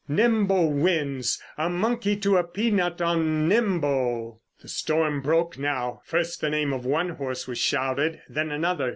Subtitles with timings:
[0.09, 1.39] "Nimbo wins!
[1.59, 6.01] A monkey to a pea nut on Nimbo!" The storm broke now.
[6.05, 8.89] First the name of one horse was shouted, then another.